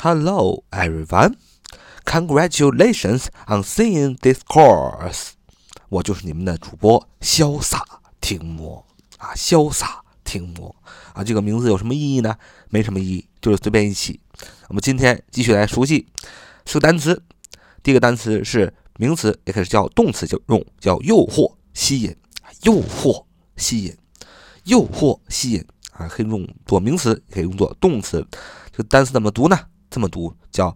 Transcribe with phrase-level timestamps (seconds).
[0.00, 1.34] Hello, everyone.
[2.04, 5.30] Congratulations on seeing this course.
[5.88, 7.82] 我就是你们的主播潇洒
[8.20, 10.72] 听魔啊，潇洒听魔
[11.14, 12.36] 啊，这个名字有什么意义呢？
[12.70, 14.20] 没什么意义，就是随便一起。
[14.68, 16.06] 我们今天继续来熟悉
[16.64, 17.20] 四个单词。
[17.82, 22.16] 第一个单词是名词，也可以叫动词，就用叫诱惑、吸引。
[22.62, 23.24] 诱惑、
[23.56, 23.96] 吸引，
[24.62, 28.24] 诱惑、吸引啊，可以用作名词，也可以用作动词。
[28.70, 29.58] 这个单词怎么读呢？
[29.90, 30.74] 这么读叫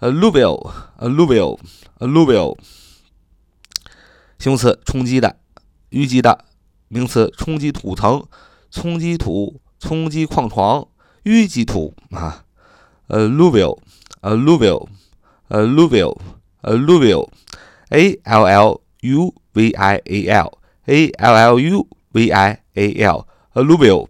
[0.00, 1.58] alluvial, alluvial,
[1.98, 2.56] alluvial，
[4.38, 5.36] 形容词，冲击的、
[5.90, 6.38] 淤积的；
[6.88, 8.24] 名词，冲击土层、
[8.70, 10.88] 冲击土、冲击矿床、
[11.24, 12.44] 淤积土啊。
[13.08, 13.78] alluvial,
[14.22, 14.88] alluvial,
[15.48, 16.16] alluvial,
[16.62, 22.92] alluvial，a l l u v i a l, a l l u v i a
[23.04, 24.08] l, alluvial。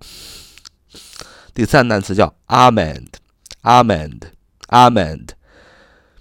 [1.55, 3.09] 第三单词叫 almond,
[3.63, 4.21] almond,
[4.69, 5.40] almond。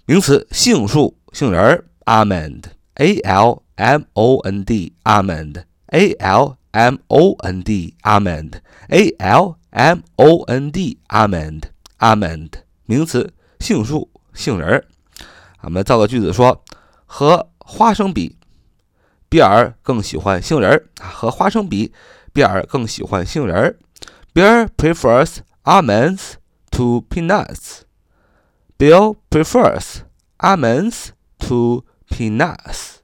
[0.09, 10.71] 名词，杏树、杏仁儿，almond，a l m o n d，almond，a l m o n d，almond，a l m o n
[10.71, 12.53] d，almond，almond，
[12.87, 14.83] 名词，杏树、杏仁儿。
[15.61, 16.63] 我们造个句子说，
[17.05, 18.35] 和花生比，
[19.29, 20.89] 比尔更喜欢杏仁儿。
[20.99, 21.93] 和花生比，
[22.33, 23.77] 比尔更喜欢杏仁儿。
[24.33, 26.31] Bill prefers almonds
[26.71, 27.81] to peanuts.
[28.78, 30.00] Bill prefers
[30.38, 32.96] almonds to peanuts。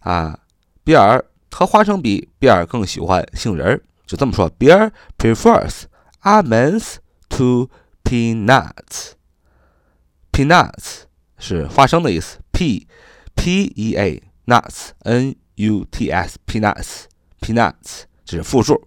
[0.00, 0.38] 啊，
[0.84, 3.82] 比尔和花生比，比尔更喜欢杏仁儿。
[4.06, 5.82] 就这么说，Bill prefers
[6.22, 6.96] almonds
[7.30, 7.68] to
[8.04, 11.02] peanuts。Peanuts
[11.38, 12.86] 是花生的意思，p
[13.34, 17.04] p e a nuts n u t s peanuts
[17.40, 18.86] peanuts 这是复数，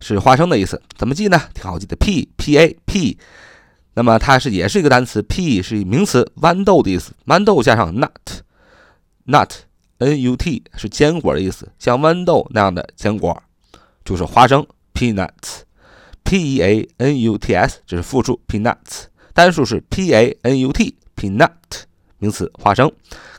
[0.00, 0.82] 是花生的意思。
[0.96, 1.40] 怎么记呢？
[1.54, 3.18] 挺好记的，p p a p。
[3.97, 7.13] 那么它是也是一个单词，pe 是名词，豌豆的意思。
[7.25, 13.41] 豌豆加上 nut，nut，n u t 是坚果的意思，像豌豆那样的坚果
[14.05, 21.49] 就是花生，peanuts，p e a n u t s 这是复数，peanuts 单数是 p a n u t，peanut
[22.19, 22.91] 名词，花生。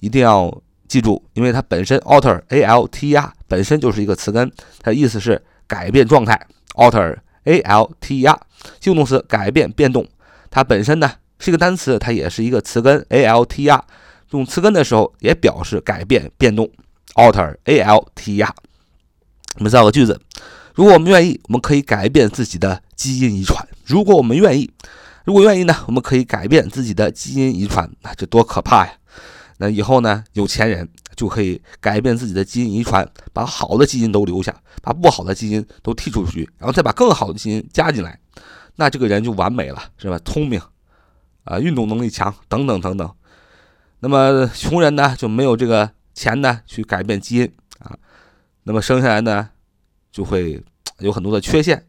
[0.00, 0.52] 一定要
[0.88, 4.50] 记住，因为它本身 alter，a l t e r 本身就是一个词根，
[4.80, 6.46] 它的意思是改变状态。
[6.74, 8.40] alter，a l t e r
[8.80, 10.04] 及物动词改变、变动。
[10.50, 13.84] 它本身呢是一个单词，它也是一个词根 a l t e r
[14.30, 16.68] 用词根的时候也表示改变、变动。
[17.20, 18.54] Alter a l t r，
[19.56, 20.18] 我们造个句子：
[20.74, 23.68] 如果我们愿意，我们可以改变自己的基因遗传。
[23.84, 24.70] 如果我们愿意
[25.24, 28.92] 如果愿意呢，我们可以改变自己的基因遗传，那这多可怕呀！
[29.58, 38.18] 那以后呢，有钱人就可以改变自己的基因遗传，把好的基因都留下，把不好的基因都剔出去，然后再把更好的基因加进来，
[38.76, 40.18] 那这个人就完美了，是吧？
[40.24, 40.58] 聪明，
[41.44, 43.10] 啊，运动能力强，等等等等。
[44.00, 47.96] 那么穷人呢，就没有这个钱呢去改变基因啊，
[48.64, 49.50] 那么生下来呢，
[50.10, 50.62] 就会
[51.00, 51.86] 有很多的缺陷，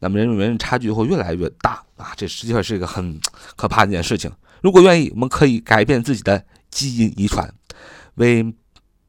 [0.00, 3.20] 那么人与人差距会越来越大啊，这实际上是一个很
[3.56, 4.30] 可怕的一件事情。
[4.62, 6.44] 如果愿意，我们可以改变自己的。
[6.74, 7.54] 基因遗传
[8.16, 8.52] ，we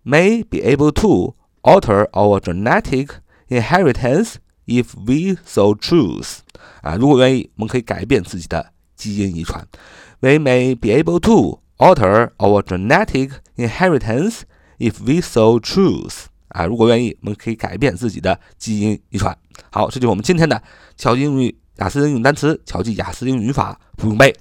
[0.03, 3.09] may be able to alter our genetic
[3.47, 4.35] inheritance
[4.67, 6.41] if we so choose。
[6.81, 9.67] 啊，如果愿意，我们可以改变自己的基因遗传。
[10.19, 14.41] We may be able to alter our genetic inheritance
[14.77, 16.25] if we so choose。
[16.49, 19.37] 啊，如果愿意，我们可以改变自己的基因遗传。
[19.71, 20.61] 好，这就是我们今天的
[20.95, 24.33] 巧记英语雅思英语单词，巧记雅思英语语法不用背。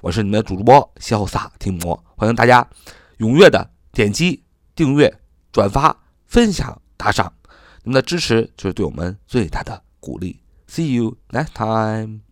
[0.00, 2.02] 我是你们的主播潇洒听魔。
[2.16, 2.68] 欢迎大家
[3.18, 4.42] 踊跃的点击
[4.74, 5.12] 订阅、
[5.52, 5.96] 转发、
[6.26, 7.32] 分享、打赏，
[7.84, 10.40] 你们的支持就是对我们最大的鼓励。
[10.66, 12.31] See you next time.